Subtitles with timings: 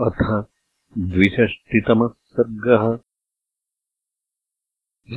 [0.00, 0.44] अथ
[0.98, 2.98] द्विषष्टितमः सर्गः।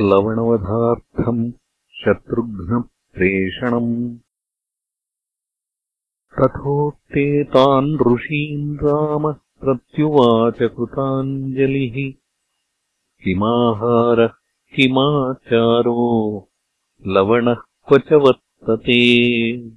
[0.02, 1.52] लवणवधार्थम्
[1.92, 4.18] शत्रुघ्नप्रेषणम्।
[6.34, 12.14] तथोक्ते तान् ऋषीन् रामः प्रत्युवाच कृताञ्जलिः।
[13.24, 14.30] किमाहारः
[14.76, 16.50] किमाचारो
[17.08, 19.70] लवणः क्व च वर्तते।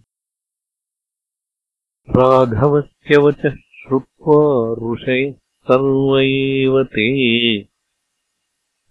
[2.11, 7.69] राघवस्य वचः श्रुत्वा ऋषयः सर्व एव ते।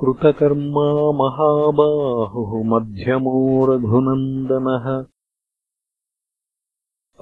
[0.00, 0.88] कृतकर्मा
[1.24, 3.36] महाबाहुः मध्यमो
[3.72, 4.88] रघुनन्दनः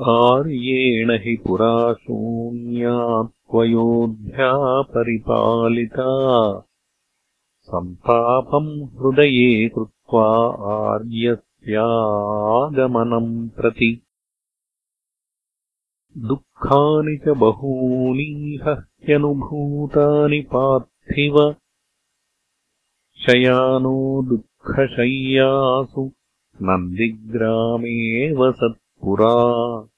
[0.00, 6.60] आर्येण हि पुरा शून्या त्वयोध्या परिपालिता।
[7.60, 14.02] सन्तापम् हृदये कृत्वा आर्यस्यागमनम् प्रति।
[16.18, 21.56] दुःखानि च बहूनीह ह्यनुभूतानि पार्थिव।
[23.26, 26.12] शयानो दुःखशय्यासु
[26.62, 29.88] नन्दिग्रामे वसत् पुरा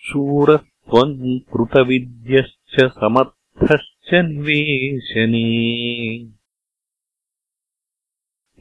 [0.04, 5.40] शूरत्वम् कृतविद्यश्च समर्थश्च निवेशने।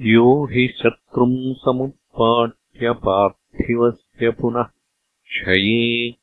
[0.02, 6.16] यो हि शत्रुम् समुत्पाट्य पार्थिवस्य पुनः क्षये।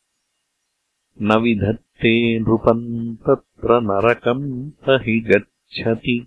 [1.23, 6.27] न विधत्ते नृपम् तत्र नरकम् स हि गच्छति।